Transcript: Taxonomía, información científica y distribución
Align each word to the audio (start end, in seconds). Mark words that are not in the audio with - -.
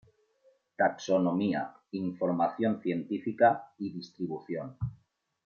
Taxonomía, 0.77 1.75
información 1.91 2.79
científica 2.83 3.71
y 3.77 3.91
distribución 3.93 4.75